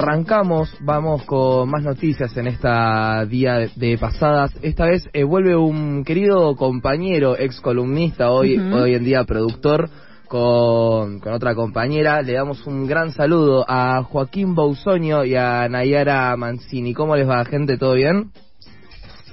[0.00, 4.50] Arrancamos, vamos con más noticias en esta día de, de pasadas.
[4.62, 9.90] Esta vez eh, vuelve un querido compañero, ex columnista, hoy, hoy en día productor,
[10.26, 12.22] con, con otra compañera.
[12.22, 16.94] Le damos un gran saludo a Joaquín Bausoño y a Nayara Mancini.
[16.94, 17.76] ¿Cómo les va, gente?
[17.76, 18.30] ¿Todo bien?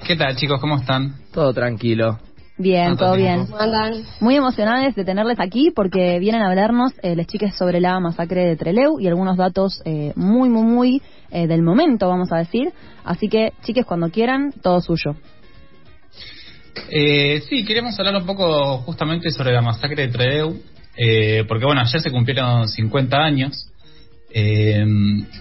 [0.06, 0.60] ¿Qué tal, chicos?
[0.60, 1.16] ¿Cómo están?
[1.32, 2.20] Todo tranquilo.
[2.58, 3.48] Bien, ¿Cuánto todo bien.
[3.60, 4.04] Andan.
[4.20, 8.46] Muy emocionadas de tenerles aquí porque vienen a hablarnos eh, las chicas sobre la masacre
[8.46, 12.74] de Treleu y algunos datos eh, muy, muy, muy eh, del momento, vamos a decir.
[13.04, 15.16] Así que, chiques, cuando quieran, todo suyo.
[16.90, 20.62] Eh, sí, queríamos hablar un poco justamente sobre la masacre de Trelew,
[20.96, 23.70] eh, porque bueno, ayer se cumplieron 50 años
[24.32, 24.84] eh,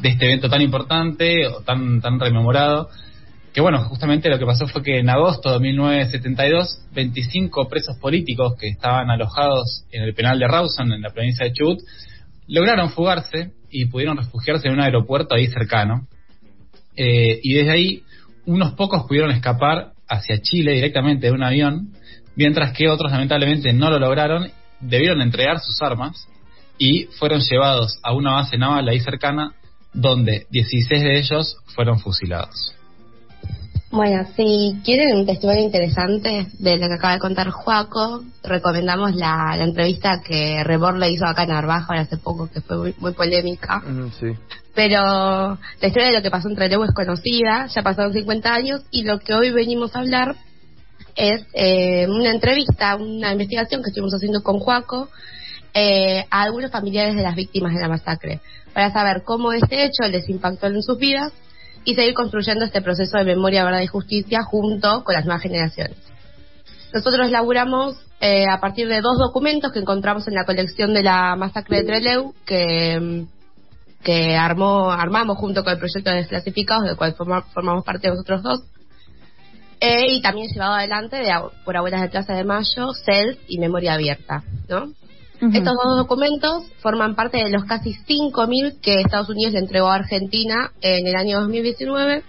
[0.01, 2.89] de este evento tan importante o tan, tan rememorado,
[3.57, 8.55] que bueno, justamente lo que pasó fue que en agosto de 1972, 25 presos políticos
[8.61, 11.79] que estaban alojados en el penal de Rawson, en la provincia de Chubut,
[12.49, 16.07] lograron fugarse y pudieron refugiarse en un aeropuerto ahí cercano.
[16.97, 18.03] Eh, y desde ahí,
[18.45, 21.95] unos pocos pudieron escapar hacia Chile directamente de un avión,
[22.35, 26.29] mientras que otros lamentablemente no lo lograron, debieron entregar sus armas
[26.77, 29.55] y fueron llevados a una base naval ahí cercana,
[29.95, 32.76] donde 16 de ellos fueron fusilados.
[33.97, 39.57] Bueno, si quieren un testimonio interesante de lo que acaba de contar Juaco, recomendamos la,
[39.57, 43.15] la entrevista que Rebor le hizo acá en ahora hace poco, que fue muy, muy
[43.15, 43.79] polémica.
[43.79, 44.27] Mm, sí.
[44.75, 48.83] Pero la historia de lo que pasó entre Trelew es conocida, ya pasaron 50 años,
[48.91, 50.37] y lo que hoy venimos a hablar
[51.15, 55.09] es eh, una entrevista, una investigación que estuvimos haciendo con Juaco
[55.73, 58.41] eh, a algunos familiares de las víctimas de la masacre,
[58.75, 61.33] para saber cómo este hecho les impactó en sus vidas
[61.87, 65.97] y seguir construyendo este proceso de memoria, verdad y justicia junto con las nuevas generaciones.
[66.93, 71.37] Nosotros laburamos eh, a partir de dos documentos que encontramos en la colección de la
[71.37, 73.27] masacre de Trelew, que,
[74.39, 78.61] armó, armamos junto con el proyecto de desclasificados, del cual forma- formamos parte nosotros dos,
[79.81, 81.33] eh, y también llevado adelante de,
[81.65, 84.43] por Abuelas de Plaza de Mayo, CELS y Memoria Abierta.
[84.69, 84.93] ¿no?
[85.41, 89.97] Estos dos documentos forman parte de los casi 5.000 que Estados Unidos le entregó a
[89.97, 92.23] Argentina en el año 2019.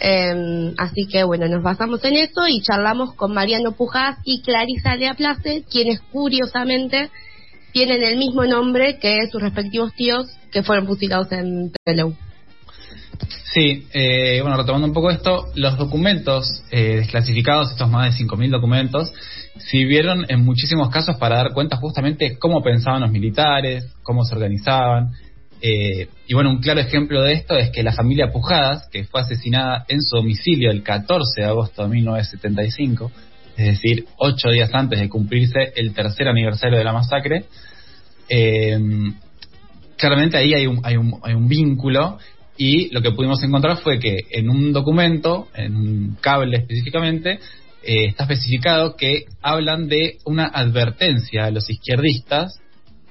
[0.00, 4.96] Eh, así que bueno, nos basamos en eso y charlamos con Mariano Pujas y Clarisa
[4.96, 7.10] Lea Place, quienes curiosamente
[7.72, 12.14] tienen el mismo nombre que sus respectivos tíos que fueron fusilados en Trelew.
[13.52, 18.50] Sí, eh, bueno, retomando un poco esto, los documentos eh, desclasificados, estos más de 5.000
[18.50, 19.12] documentos,
[19.58, 25.12] sirvieron en muchísimos casos para dar cuenta justamente cómo pensaban los militares, cómo se organizaban.
[25.60, 29.20] eh, y bueno, un claro ejemplo de esto es que la familia Pujadas, que fue
[29.20, 33.12] asesinada en su domicilio el 14 de agosto de 1975,
[33.58, 37.44] es decir, ocho días antes de cumplirse el tercer aniversario de la masacre,
[38.30, 38.78] eh,
[39.98, 42.18] claramente ahí hay un, hay un, hay un vínculo
[42.64, 47.40] y lo que pudimos encontrar fue que en un documento, en un cable específicamente,
[47.82, 52.60] eh, está especificado que hablan de una advertencia a los izquierdistas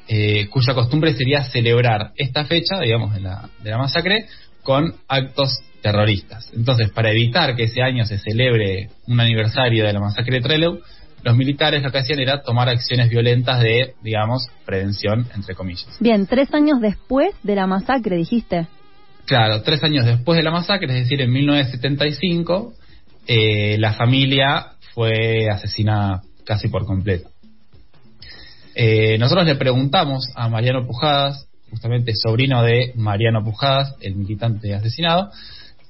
[0.08, 4.26] eh, cuya costumbre sería celebrar esta fecha, digamos, de la, de la masacre
[4.64, 6.50] con actos terroristas.
[6.56, 10.80] Entonces, para evitar que ese año se celebre un aniversario de la masacre de Trelew,
[11.24, 15.98] los militares lo que hacían era tomar acciones violentas de, digamos, prevención, entre comillas.
[16.00, 18.68] Bien, tres años después de la masacre, dijiste.
[19.32, 22.74] Claro, tres años después de la masacre, es decir, en 1975,
[23.28, 27.30] eh, la familia fue asesinada casi por completo.
[28.76, 35.32] Eh, nosotros le preguntamos a Mariano Pujadas, justamente sobrino de Mariano Pujadas, el militante asesinado,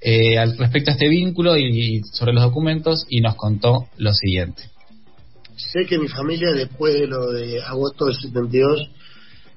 [0.01, 4.13] eh, al respecto a este vínculo y, y sobre los documentos y nos contó lo
[4.13, 4.69] siguiente.
[5.55, 8.91] sé que mi familia después de lo de agosto del 72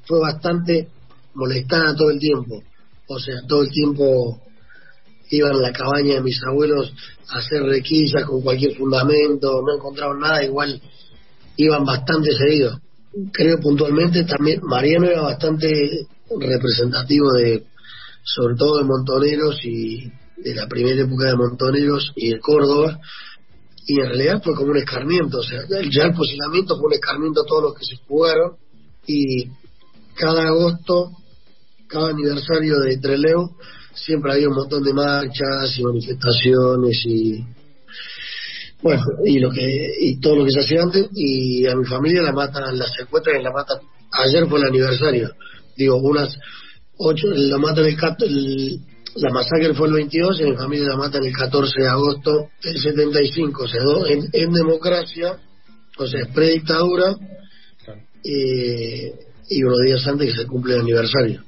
[0.07, 0.89] fue bastante
[1.35, 2.63] molestada todo el tiempo.
[3.07, 4.41] O sea, todo el tiempo
[5.31, 6.93] iban a la cabaña de mis abuelos
[7.29, 10.81] a hacer requisas con cualquier fundamento, no encontraban nada, igual
[11.57, 12.79] iban bastante seguidos.
[13.33, 16.07] Creo puntualmente también Mariano era bastante
[16.39, 17.65] representativo de,
[18.23, 22.99] sobre todo de Montoneros y de la primera época de Montoneros y de Córdoba,
[23.87, 27.43] y en realidad fue como un escarmiento, o sea, ya el posicionamiento fue un escarmiento
[27.43, 28.57] a todos los que se jugaron
[29.07, 29.49] y
[30.15, 31.11] cada agosto,
[31.95, 33.51] cada aniversario de Treleu,
[33.95, 37.45] siempre había un montón de marchas y manifestaciones y
[38.83, 42.23] Bueno, y lo que y todo lo que se hacía antes, y a mi familia
[42.23, 43.79] la matan, la secuestran y la matan.
[44.11, 45.31] Ayer fue el aniversario.
[45.77, 46.37] Digo, unas
[46.99, 48.81] ocho, la matan el,
[49.15, 52.79] la masacre fue el 22 y mi familia la matan el 14 de agosto del
[52.79, 53.63] 75.
[53.63, 54.07] O sea, ¿no?
[54.07, 55.39] en, en democracia,
[55.97, 57.17] o sea, predictadura,
[58.25, 59.13] eh,
[59.49, 61.43] y unos días antes que se cumple el aniversario.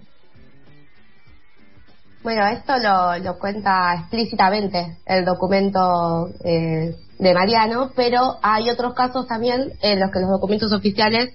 [2.26, 9.28] Bueno, esto lo, lo cuenta explícitamente el documento eh, de Mariano, pero hay otros casos
[9.28, 11.28] también en los que los documentos oficiales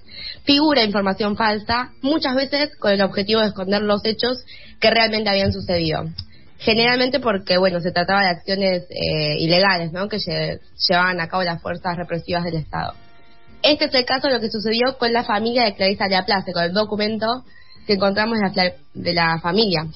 [0.44, 4.44] figura información falsa, muchas veces con el objetivo de esconder los hechos
[4.80, 6.02] que realmente habían sucedido.
[6.58, 10.10] Generalmente porque, bueno, se trataba de acciones eh, ilegales, ¿no?
[10.10, 10.60] Que lle-
[10.90, 12.92] llevaban a cabo las fuerzas represivas del Estado.
[13.62, 16.64] Este es el caso de lo que sucedió con la familia de Clarisa Leaplace, con
[16.64, 17.44] el documento
[17.86, 19.86] que encontramos de la, de la familia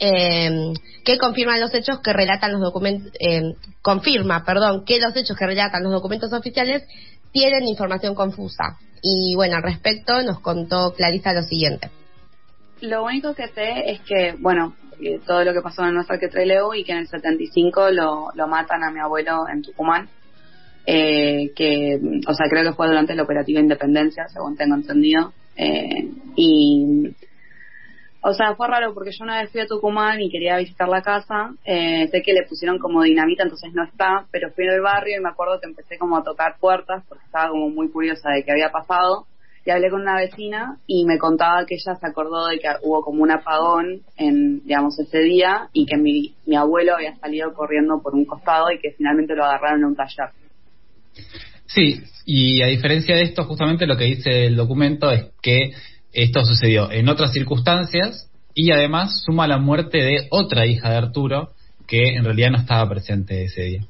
[0.00, 0.72] eh,
[1.04, 5.46] que confirma los hechos que relatan los documentos, eh, confirma, perdón, que los hechos que
[5.46, 6.82] relatan los documentos oficiales
[7.32, 8.78] tienen información confusa.
[9.02, 11.90] Y bueno, al respecto nos contó Clarisa lo siguiente.
[12.80, 16.74] Lo único que sé es que, bueno, eh, todo lo que pasó en de Trelew
[16.74, 20.08] y que en el 75 lo, lo matan a mi abuelo en Tucumán.
[20.86, 25.32] Eh, que, o sea, creo que fue durante el operativo Independencia, según tengo entendido.
[25.56, 27.14] Eh, y,
[28.22, 31.02] o sea, fue raro porque yo una vez fui a Tucumán y quería visitar la
[31.02, 31.54] casa.
[31.64, 35.22] Eh, sé que le pusieron como dinamita, entonces no está, pero fui al barrio y
[35.22, 38.52] me acuerdo que empecé como a tocar puertas porque estaba como muy curiosa de qué
[38.52, 39.26] había pasado
[39.64, 43.02] y hablé con una vecina y me contaba que ella se acordó de que hubo
[43.02, 48.00] como un apagón en, digamos, ese día y que mi, mi abuelo había salido corriendo
[48.02, 50.30] por un costado y que finalmente lo agarraron en un taller.
[51.66, 55.72] Sí, y a diferencia de esto, justamente lo que dice el documento es que
[56.12, 61.50] esto sucedió en otras circunstancias y además suma la muerte de otra hija de Arturo
[61.86, 63.86] que en realidad no estaba presente ese día.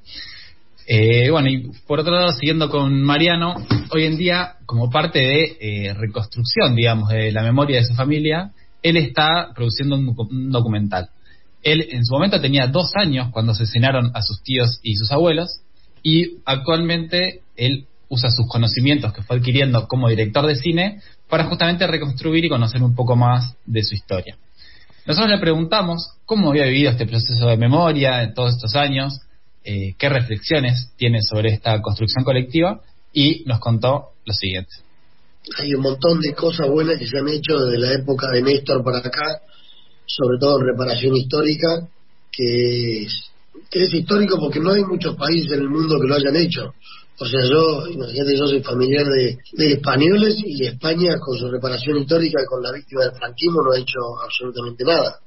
[0.87, 3.55] Eh, bueno, y por otro lado, siguiendo con Mariano,
[3.91, 8.51] hoy en día, como parte de eh, reconstrucción, digamos, de la memoria de su familia,
[8.83, 11.11] él está produciendo un, un documental.
[11.63, 15.61] Él en su momento tenía dos años cuando asesinaron a sus tíos y sus abuelos,
[16.03, 21.87] y actualmente él usa sus conocimientos que fue adquiriendo como director de cine para justamente
[21.87, 24.37] reconstruir y conocer un poco más de su historia.
[25.07, 29.21] Nosotros le preguntamos cómo había vivido este proceso de memoria en todos estos años,
[29.65, 32.81] eh, qué reflexiones tiene sobre esta construcción colectiva
[33.13, 34.71] y nos contó lo siguiente.
[35.59, 38.85] hay un montón de cosas buenas que se han hecho desde la época de Néstor
[38.85, 39.41] para acá,
[40.05, 41.89] sobre todo en reparación histórica,
[42.33, 43.31] que es,
[43.71, 46.75] que es histórico porque no hay muchos países en el mundo que lo hayan hecho.
[47.23, 49.37] O sea, yo, imagínate, yo soy familiar de,
[49.75, 53.99] españoles y España con su reparación histórica con la víctima del franquismo no ha hecho
[54.25, 55.19] absolutamente nada.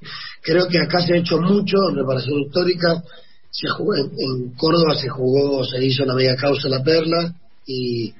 [0.41, 3.03] Creo que acá se ha hecho mucho en reparación histórica.
[3.51, 7.35] Se jugó, en, Córdoba se jugó, se hizo la mega causa La Perla
[7.67, 8.11] y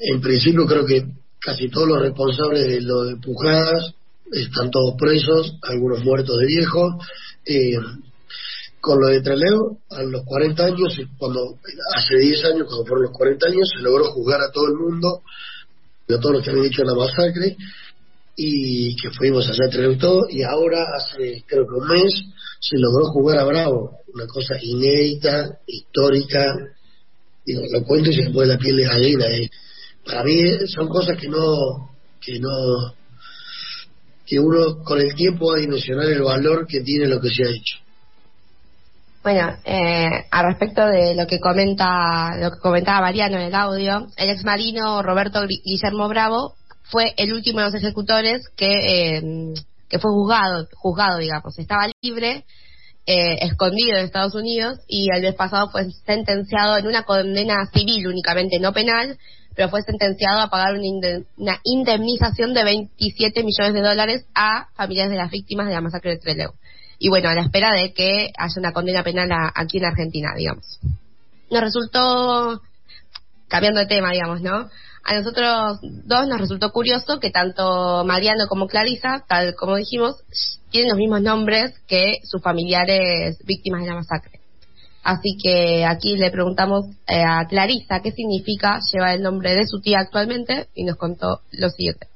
[0.00, 1.04] en principio creo que
[1.38, 3.92] casi todos los responsables de lo de Pujadas
[4.32, 6.98] están todos presos, algunos muertos de viejo.
[7.44, 7.76] Eh,
[8.80, 11.56] con lo de Treleo, a los 40 años, cuando
[11.94, 15.22] hace 10 años, cuando fueron los 40 años, se logró juzgar a todo el mundo,
[16.08, 17.56] a todos los que habían dicho la masacre,
[18.36, 22.24] y que fuimos allá a Treleo y todo, y ahora, hace creo que un mes,
[22.60, 26.56] se logró jugar a Bravo, una cosa inédita, histórica,
[27.44, 29.26] digo, lo cuento y se me pone la piel de gallina.
[29.26, 29.50] eh.
[30.04, 31.90] Para mí eh, son cosas que no,
[32.20, 32.94] que no,
[34.26, 37.44] que uno con el tiempo va a dimensionar el valor que tiene lo que se
[37.44, 37.76] ha hecho.
[39.22, 44.06] Bueno, eh, al respecto de lo que comenta, lo que comentaba Mariano en el audio,
[44.16, 49.22] el ex marino Roberto Guillermo Bravo fue el último de los ejecutores que, eh,
[49.90, 52.44] que fue juzgado, juzgado, digamos, estaba libre,
[53.06, 58.06] eh, escondido en Estados Unidos y el mes pasado fue sentenciado en una condena civil
[58.06, 59.18] únicamente, no penal,
[59.54, 64.68] pero fue sentenciado a pagar una, inde- una indemnización de 27 millones de dólares a
[64.74, 66.52] familiares de las víctimas de la masacre de Trelew.
[67.02, 70.28] Y bueno, a la espera de que haya una condena penal a- aquí en Argentina,
[70.36, 70.78] digamos.
[71.50, 72.60] Nos resultó,
[73.48, 74.68] cambiando de tema, digamos, ¿no?
[75.02, 80.16] A nosotros dos nos resultó curioso que tanto Mariano como Clarisa, tal como dijimos,
[80.70, 84.38] tienen los mismos nombres que sus familiares víctimas de la masacre.
[85.02, 89.80] Así que aquí le preguntamos eh, a Clarisa qué significa llevar el nombre de su
[89.80, 92.08] tía actualmente y nos contó lo siguiente.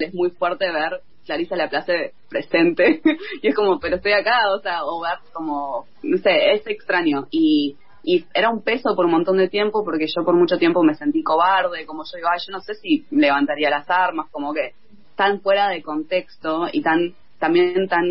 [0.00, 3.00] Es muy fuerte ver Clarisa Laplace presente
[3.42, 7.26] y es como, pero estoy acá, o sea, o ver como, no sé, es extraño
[7.30, 10.82] y y era un peso por un montón de tiempo porque yo por mucho tiempo
[10.82, 14.52] me sentí cobarde, como yo digo, "Ay, yo no sé si levantaría las armas, como
[14.52, 14.72] que
[15.14, 18.04] tan fuera de contexto y tan también tan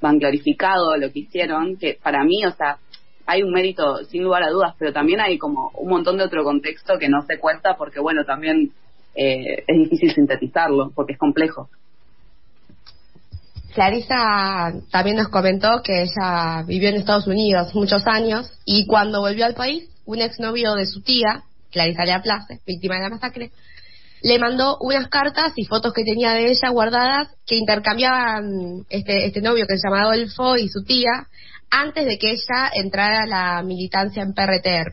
[0.00, 2.78] vanglorificado lo que hicieron que para mí, o sea,
[3.26, 6.42] hay un mérito sin lugar a dudas, pero también hay como un montón de otro
[6.42, 8.72] contexto que no se cuenta porque, bueno, también
[9.14, 11.68] eh, es difícil sintetizarlo porque es complejo.
[13.78, 19.46] Clarisa también nos comentó que ella vivió en Estados Unidos muchos años y cuando volvió
[19.46, 23.52] al país, un exnovio de su tía, Clarisa Lea Place, víctima de la masacre,
[24.20, 29.42] le mandó unas cartas y fotos que tenía de ella guardadas que intercambiaban este, este
[29.42, 31.28] novio que se llama Adolfo y su tía
[31.70, 34.90] antes de que ella entrara a la militancia en PRTR.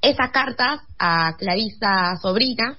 [0.00, 2.78] Esas cartas a Clarisa sobrina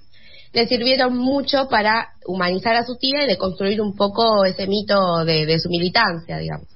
[0.55, 5.25] le sirvieron mucho para humanizar a su tía y de construir un poco ese mito
[5.25, 6.67] de, su militancia, digamos.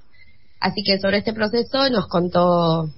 [0.59, 2.89] Así que sobre este proceso nos contó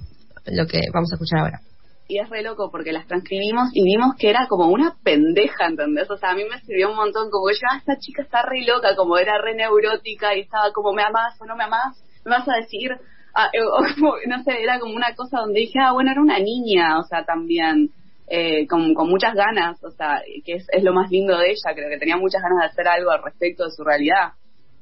[0.47, 1.61] lo que vamos a escuchar ahora
[2.07, 6.09] y es re loco porque las transcribimos y vimos que era como una pendeja, ¿entendés?
[6.09, 8.65] O sea, a mí me sirvió un montón, como yo, ah, esta chica está re
[8.65, 12.03] loca, como era re neurótica y estaba como, ¿me amas o no me amas?
[12.25, 12.91] ¿Me vas a decir?
[13.33, 13.59] Ah, eh,
[14.27, 17.23] no sé, era como una cosa donde dije, ah, bueno, era una niña, o sea,
[17.23, 17.91] también,
[18.27, 21.75] eh, con, con muchas ganas, o sea, que es, es lo más lindo de ella,
[21.75, 24.33] creo que tenía muchas ganas de hacer algo al respecto de su realidad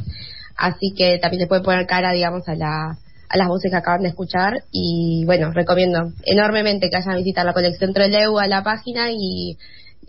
[0.55, 4.03] Así que también se puede poner cara, digamos, a, la, a las voces que acaban
[4.03, 4.53] de escuchar.
[4.71, 9.57] Y bueno, recomiendo enormemente que vayan a visitar la colección Treleu a la página y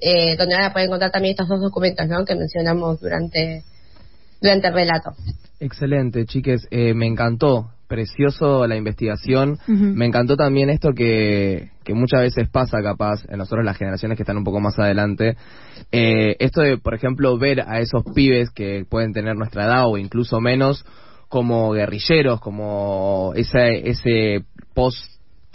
[0.05, 2.27] eh, donde van a poder encontrar también estos dos documentos ¿no?
[2.27, 3.65] que mencionamos durante,
[4.41, 5.15] durante el relato.
[5.61, 6.69] Excelente, chiques.
[6.71, 9.59] Eh, me encantó precioso la investigación.
[9.67, 14.25] Me encantó también esto que, que muchas veces pasa, capaz, en nosotros las generaciones que
[14.25, 15.37] están un poco más adelante.
[15.91, 19.97] Eh, esto de, por ejemplo, ver a esos pibes que pueden tener nuestra edad o
[19.97, 20.85] incluso menos
[21.29, 24.45] como guerrilleros, como ese, ese
[24.75, 24.99] post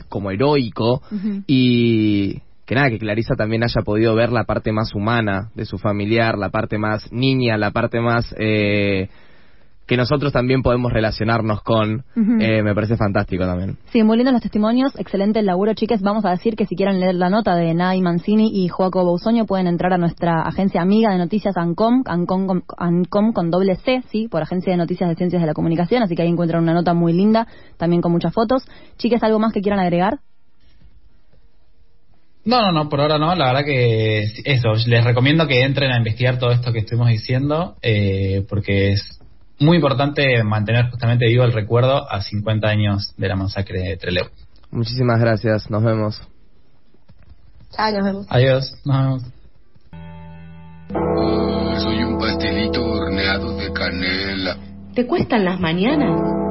[0.08, 1.02] como heroico
[1.46, 5.80] y que nada, que Clarisa también haya podido ver la parte más humana de su
[5.80, 8.32] familiar, la parte más niña, la parte más...
[8.38, 9.10] Eh,
[9.88, 13.80] que nosotros también podemos relacionarnos con, eh, me parece fantástico también.
[13.92, 16.00] Sí, muy lindos los testimonios, excelente el laburo, chicas.
[16.04, 19.48] Vamos a decir que si quieren leer la nota de Nay Mancini y Joaco Bousoño,
[19.48, 24.28] pueden entrar a nuestra agencia amiga de noticias ANCOM, ANCOM, ANCOM con doble C, sí,
[24.28, 26.94] por Agencia de Noticias de Ciencias de la Comunicación, así que ahí encuentran una nota
[26.94, 27.48] muy linda,
[27.78, 28.70] también con muchas fotos.
[29.00, 30.20] Chicas, ¿algo más que quieran agregar?
[32.46, 33.36] No, no, no, por ahora no.
[33.36, 37.76] La verdad que eso, les recomiendo que entren a investigar todo esto que estuvimos diciendo,
[37.82, 39.20] eh, porque es
[39.60, 44.26] muy importante mantener justamente vivo el recuerdo a 50 años de la masacre de Trelew.
[44.72, 46.22] Muchísimas gracias, nos vemos.
[47.72, 48.28] Chao, nos vemos.
[48.30, 49.24] Adiós, nos vemos.
[51.84, 54.58] soy un pastelito horneado de canela.
[54.96, 56.49] ¿Te cuestan las mañanas?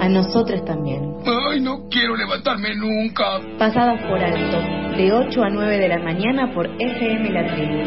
[0.00, 1.14] A nosotros también.
[1.24, 3.40] Ay, no quiero levantarme nunca.
[3.58, 4.58] Pasadas por alto,
[4.96, 7.78] de 8 a 9 de la mañana por FM La Tribu.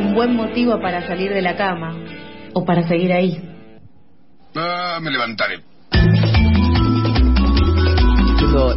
[0.00, 1.96] Un buen motivo para salir de la cama
[2.52, 3.40] o para seguir ahí?
[4.54, 5.70] Ah, me levantaré.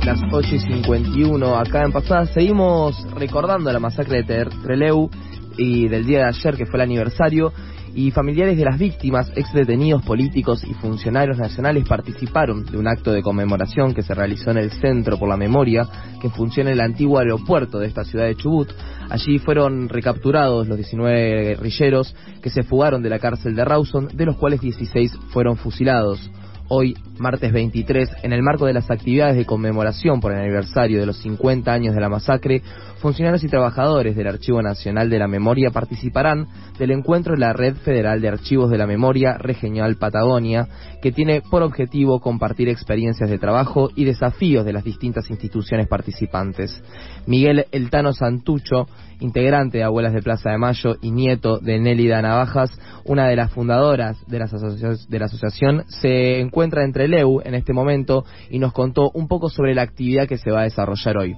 [0.05, 2.25] las 8 y 51 acá en Pasada.
[2.27, 5.09] Seguimos recordando la masacre de Treleu
[5.57, 7.51] y del día de ayer, que fue el aniversario.
[7.95, 13.11] Y familiares de las víctimas, ex detenidos políticos y funcionarios nacionales participaron de un acto
[13.11, 15.87] de conmemoración que se realizó en el Centro por la Memoria,
[16.21, 18.71] que funciona en el antiguo aeropuerto de esta ciudad de Chubut.
[19.09, 24.25] Allí fueron recapturados los 19 guerrilleros que se fugaron de la cárcel de Rawson, de
[24.25, 26.31] los cuales 16 fueron fusilados
[26.73, 31.05] hoy, martes 23, en el marco de las actividades de conmemoración por el aniversario de
[31.05, 32.63] los 50 años de la masacre,
[32.97, 36.47] funcionarios y trabajadores del Archivo Nacional de la Memoria participarán
[36.79, 40.67] del encuentro de la Red Federal de Archivos de la Memoria Regional Patagonia,
[41.01, 46.81] que tiene por objetivo compartir experiencias de trabajo y desafíos de las distintas instituciones participantes.
[47.27, 48.87] Miguel Eltano Santucho,
[49.19, 52.71] integrante de Abuelas de Plaza de Mayo y nieto de Nélida Navajas,
[53.05, 57.73] una de las fundadoras de la, de la asociación, se encuentra entre Leu en este
[57.73, 61.35] momento y nos contó un poco sobre la actividad que se va a desarrollar hoy.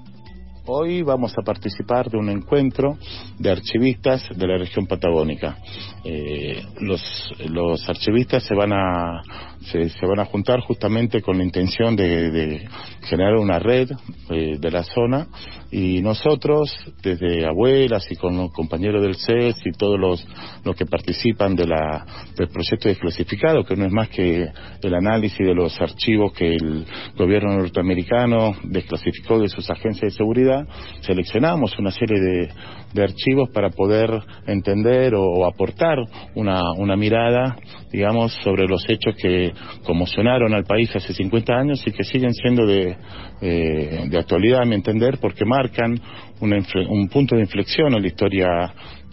[0.67, 2.97] Hoy vamos a participar de un encuentro
[3.37, 5.57] de archivistas de la región patagónica.
[6.03, 7.01] Eh, los,
[7.49, 9.21] los archivistas se van a
[9.61, 12.67] se, van a juntar justamente con la intención de,
[13.03, 13.89] generar una red
[14.29, 15.27] eh, de la zona.
[15.71, 16.71] Y nosotros
[17.01, 20.25] desde abuelas y con los compañeros del CES y todos los,
[20.63, 22.05] los que participan de la,
[22.37, 24.47] del proyecto desclasificado que no es más que
[24.81, 26.85] el análisis de los archivos que el
[27.17, 30.65] gobierno norteamericano desclasificó de sus agencias de seguridad
[31.01, 32.49] seleccionamos una serie de,
[32.93, 34.09] de archivos para poder
[34.47, 35.97] entender o, aportar
[36.33, 37.57] una, una, mirada,
[37.91, 42.65] digamos, sobre los hechos que conmocionaron al país hace 50 años y que siguen siendo
[42.65, 42.97] de,
[43.41, 45.99] eh, de actualidad, a mi entender, porque marcan
[46.39, 48.47] un punto de inflexión en la historia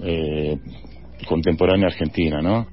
[0.01, 0.57] eh,
[1.27, 2.67] contemporánea argentina, ¿no?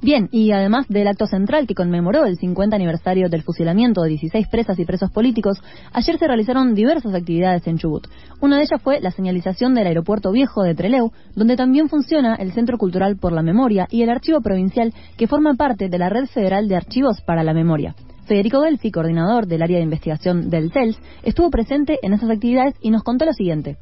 [0.00, 4.46] Bien, y además del acto central que conmemoró el 50 aniversario del fusilamiento de 16
[4.48, 5.58] presas y presos políticos,
[5.92, 8.06] ayer se realizaron diversas actividades en Chubut.
[8.40, 12.52] Una de ellas fue la señalización del aeropuerto viejo de Treleu, donde también funciona el
[12.52, 16.26] Centro Cultural por la Memoria y el Archivo Provincial, que forma parte de la Red
[16.26, 17.96] Federal de Archivos para la Memoria.
[18.26, 22.90] Federico Delfi, coordinador del área de investigación del CELS, estuvo presente en esas actividades y
[22.90, 23.78] nos contó lo siguiente.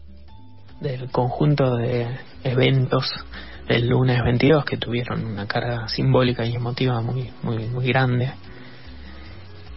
[0.80, 2.06] Del conjunto de
[2.44, 3.10] eventos
[3.68, 8.32] el lunes 22 que tuvieron una carga simbólica y emotiva muy muy muy grande.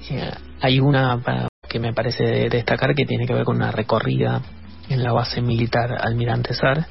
[0.10, 0.32] Eh,
[0.62, 1.20] hay una
[1.68, 4.42] que me parece destacar que tiene que ver con una recorrida
[4.90, 6.88] en la base militar Almirante Sar,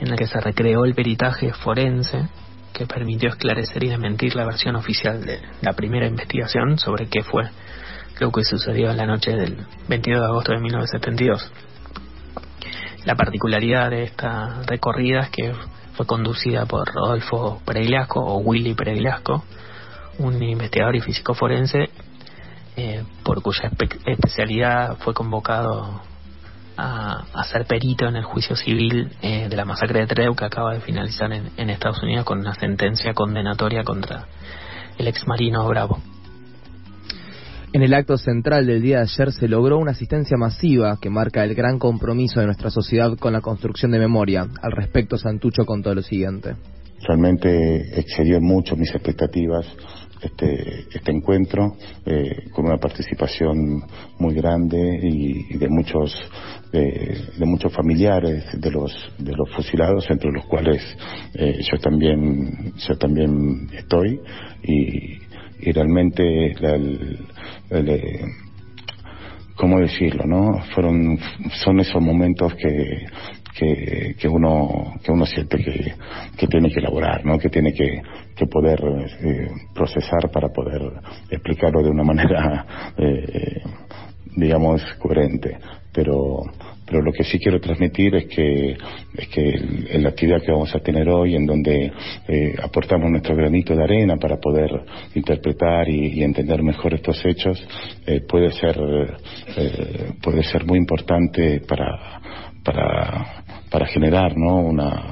[0.00, 2.28] en la que se recreó el peritaje forense
[2.72, 7.44] que permitió esclarecer y desmentir la versión oficial de la primera investigación sobre qué fue
[8.18, 11.52] lo que sucedió en la noche del 22 de agosto de 1972.
[13.04, 15.52] La particularidad de esta recorrida es que
[15.94, 19.44] fue conducida por Rodolfo Pereglasco o Willy Pereglasco,
[20.18, 21.90] un investigador y físico forense
[22.76, 23.70] eh, por cuya
[24.06, 26.00] especialidad fue convocado
[26.76, 30.72] a, ser perito en el juicio civil eh, de la masacre de Treu que acaba
[30.72, 34.26] de finalizar en, en Estados Unidos con una sentencia condenatoria contra
[34.96, 36.00] el ex marino Bravo.
[37.74, 41.42] En el acto central del día de ayer se logró una asistencia masiva que marca
[41.42, 44.46] el gran compromiso de nuestra sociedad con la construcción de memoria.
[44.60, 46.54] Al respecto, Santucho contó lo siguiente.
[47.00, 49.66] Realmente excedió mucho mis expectativas
[50.20, 53.82] este, este encuentro eh, con una participación
[54.18, 56.14] muy grande y, de muchos
[56.70, 60.80] de, muchos familiares de los de los fusilados entre los cuales
[61.34, 64.20] eh, yo también yo también estoy
[64.62, 65.31] y,
[65.62, 67.18] y realmente el,
[67.70, 68.24] eh,
[69.56, 71.18] cómo decirlo no fueron
[71.64, 73.06] son esos momentos que
[73.54, 75.94] que, que uno que uno siente que,
[76.36, 78.02] que tiene que elaborar no que tiene que,
[78.34, 78.80] que poder
[79.20, 80.82] eh, procesar para poder
[81.30, 82.66] explicarlo de una manera
[82.98, 83.62] eh,
[84.36, 85.58] digamos coherente.
[85.92, 86.42] Pero
[86.92, 88.76] pero lo que sí quiero transmitir es que
[89.16, 91.90] es que la actividad que vamos a tener hoy en donde
[92.28, 94.70] eh, aportamos nuestro granito de arena para poder
[95.14, 97.66] interpretar y, entender mejor estos hechos
[98.06, 98.76] eh, puede ser
[99.56, 102.20] eh, puede ser muy importante para
[102.62, 104.58] para para generar ¿no?
[104.58, 105.11] una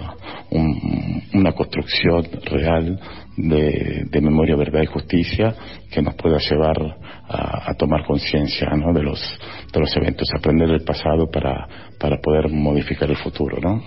[0.51, 3.01] una construcción real
[3.37, 5.55] de, de, memoria, verdad y justicia
[5.91, 6.77] que nos pueda llevar
[7.29, 8.93] a, a tomar conciencia ¿no?
[8.93, 9.21] de, los,
[9.73, 13.59] de los eventos, aprender del pasado para, para poder modificar el futuro.
[13.61, 13.83] ¿no?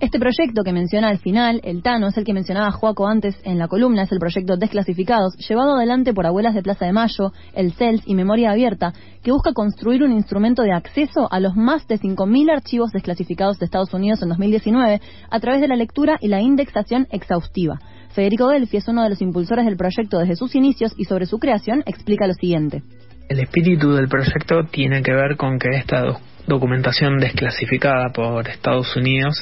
[0.00, 3.58] Este proyecto que menciona al final, el Tano, es el que mencionaba Joaco antes en
[3.58, 7.72] la columna, es el proyecto Desclasificados, llevado adelante por Abuelas de Plaza de Mayo, el
[7.72, 8.92] CELS y Memoria Abierta,
[9.24, 13.64] que busca construir un instrumento de acceso a los más de 5.000 archivos desclasificados de
[13.64, 17.80] Estados Unidos en 2019 a través de la lectura y la indexación exhaustiva.
[18.10, 21.40] Federico Delfi es uno de los impulsores del proyecto desde sus inicios y sobre su
[21.40, 22.84] creación explica lo siguiente.
[23.28, 26.04] El espíritu del proyecto tiene que ver con que esta
[26.46, 29.36] documentación desclasificada por Estados Unidos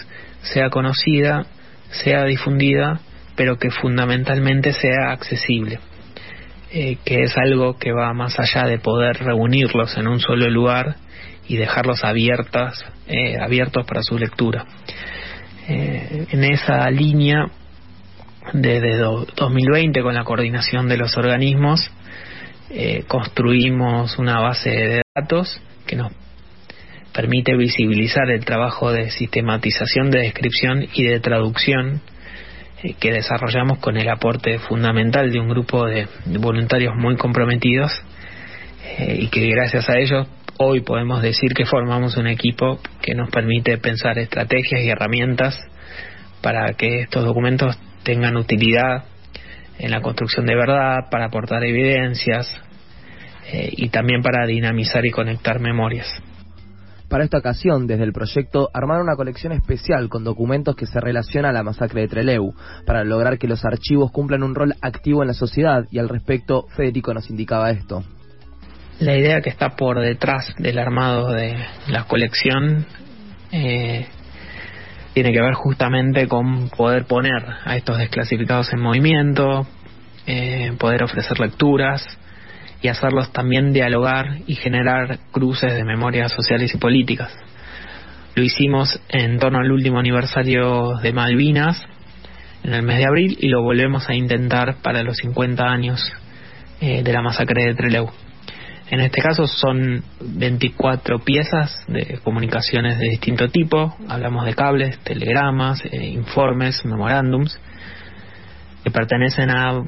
[0.47, 1.47] sea conocida,
[1.91, 3.01] sea difundida
[3.37, 5.79] pero que fundamentalmente sea accesible,
[6.73, 10.97] eh, que es algo que va más allá de poder reunirlos en un solo lugar
[11.47, 14.65] y dejarlos abiertas, eh, abiertos para su lectura.
[15.69, 17.47] Eh, en esa línea,
[18.53, 21.91] desde 2020, con la coordinación de los organismos,
[23.07, 26.13] construimos una base de datos que nos
[27.17, 32.03] permite visibilizar el trabajo de sistematización, de descripción y de traducción
[32.83, 37.91] eh, que desarrollamos con el aporte fundamental de un grupo de, voluntarios muy comprometidos
[38.99, 43.31] eh, y que gracias a ellos hoy podemos decir que formamos un equipo que nos
[43.31, 45.59] permite pensar estrategias y herramientas
[46.43, 49.05] para que estos documentos tengan utilidad
[49.79, 52.47] en la construcción de verdad, para aportar evidencias
[53.51, 56.23] eh, y también para dinamizar y conectar memorias.
[57.09, 61.51] Para esta ocasión, desde el proyecto, armaron una colección especial con documentos que se relacionan
[61.51, 62.53] a la masacre de Trelew,
[62.85, 66.67] para lograr que los archivos cumplan un rol activo en la sociedad, y al respecto,
[66.77, 68.03] Federico nos indicaba esto.
[68.99, 71.55] La idea que está por detrás del armado de
[71.89, 72.87] la colección
[73.53, 74.07] eh,
[75.13, 79.67] tiene que ver justamente con poder poner a estos desclasificados en movimiento,
[80.27, 82.03] eh, poder ofrecer lecturas,
[82.89, 87.33] hacerlos también dialogar y generar cruces de memorias sociales y políticas.
[88.35, 91.83] Lo hicimos en torno al último aniversario de Malvinas,
[92.63, 96.13] en el mes de abril, y lo volvemos a intentar para los 50 años
[96.81, 98.11] eh, de la masacre de Trelew.
[98.89, 105.83] En este caso son 24 piezas de comunicaciones de distinto tipo, hablamos de cables, telegramas,
[105.85, 107.59] eh, informes, memorándums,
[108.85, 109.83] que pertenecen a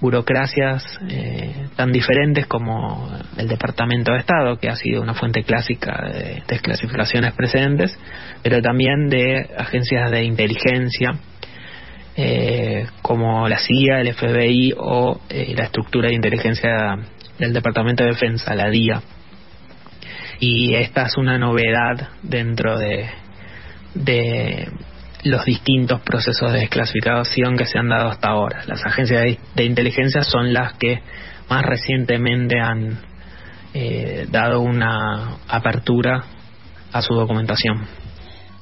[0.00, 6.10] burocracias eh, tan diferentes como el Departamento de Estado, que ha sido una fuente clásica
[6.12, 7.98] de desclasificaciones precedentes,
[8.42, 11.14] pero también de agencias de inteligencia
[12.16, 16.98] eh, como la CIA, el FBI o eh, la estructura de inteligencia
[17.38, 19.02] del Departamento de Defensa, la DIA.
[20.40, 23.08] Y esta es una novedad dentro de,
[23.94, 24.68] de
[25.24, 28.62] los distintos procesos de desclasificación que se han dado hasta ahora.
[28.66, 29.22] Las agencias
[29.54, 31.00] de, inteligencia son las que
[31.48, 32.98] más recientemente han
[33.74, 36.24] eh, dado una apertura
[36.92, 38.05] a su documentación.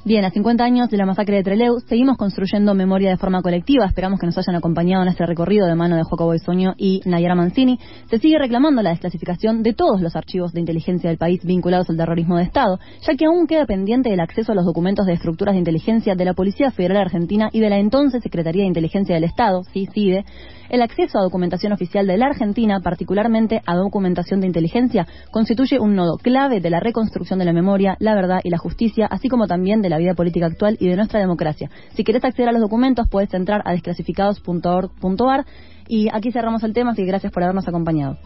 [0.07, 3.87] Bien, a 50 años de la masacre de Trelew, seguimos construyendo memoria de forma colectiva.
[3.87, 7.33] Esperamos que nos hayan acompañado en este recorrido de mano de Joaco Boisoño y Nayara
[7.33, 7.79] Mancini.
[8.11, 11.97] Se sigue reclamando la desclasificación de todos los archivos de inteligencia del país vinculados al
[11.97, 15.55] terrorismo de Estado, ya que aún queda pendiente el acceso a los documentos de estructuras
[15.55, 19.23] de inteligencia de la Policía Federal Argentina y de la entonces Secretaría de Inteligencia del
[19.23, 20.23] Estado, CICIDE,
[20.69, 25.95] el acceso a documentación oficial de la Argentina, particularmente a documentación de inteligencia, constituye un
[25.95, 29.47] nodo clave de la reconstrucción de la memoria, la verdad y la justicia, así como
[29.47, 31.69] también de la vida política actual y de nuestra democracia.
[31.95, 35.45] Si querés acceder a los documentos, puedes entrar a desclasificados.org.ar
[35.87, 38.17] y aquí cerramos el tema, así gracias por habernos acompañado.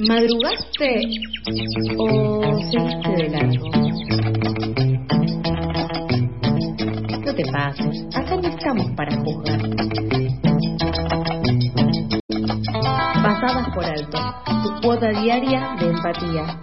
[0.00, 1.00] ¿Madrugaste
[1.98, 4.37] o seguiste de largo?
[7.48, 8.06] Te pases.
[8.14, 9.60] Acá no estamos para juzgar.
[13.22, 14.18] Pasadas por alto.
[14.62, 16.60] Tu cuota diaria de empatía.